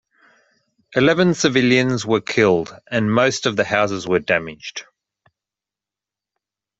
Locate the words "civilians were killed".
1.35-2.75